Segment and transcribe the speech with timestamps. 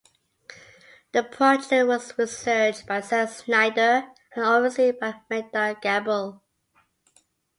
[1.11, 6.41] The project was researched by Seth Snyder and overseen by Medard Gabel.